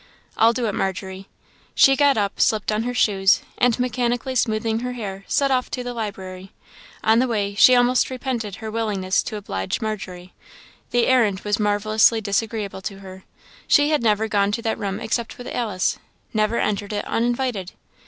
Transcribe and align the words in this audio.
"I'll 0.35 0.51
do 0.51 0.65
it, 0.65 0.73
Margery." 0.73 1.27
She 1.75 1.95
got 1.95 2.17
up, 2.17 2.39
slipped 2.41 2.71
on 2.71 2.81
her 2.81 2.93
shoes, 2.95 3.41
and 3.59 3.79
mechanically 3.79 4.33
smoothing 4.33 4.79
her 4.79 4.93
hair, 4.93 5.23
set 5.27 5.51
off 5.51 5.69
to 5.69 5.83
the 5.83 5.93
library. 5.93 6.51
On 7.03 7.19
the 7.19 7.27
way, 7.27 7.53
she 7.53 7.75
almost 7.75 8.09
repented 8.09 8.55
her 8.55 8.71
willingness 8.71 9.21
to 9.21 9.35
oblige 9.37 9.79
Margery; 9.79 10.33
the 10.89 11.05
errand 11.05 11.41
was 11.41 11.59
marvellously 11.59 12.19
disagreeable 12.19 12.81
to 12.81 13.01
her. 13.01 13.25
She 13.67 13.91
had 13.91 14.01
never 14.01 14.27
gone 14.27 14.51
to 14.53 14.61
that 14.63 14.79
room 14.79 14.99
except 14.99 15.37
with 15.37 15.45
Alice 15.45 15.99
never 16.33 16.57
entered 16.57 16.93
it 16.93 17.05
uninvited. 17.05 17.73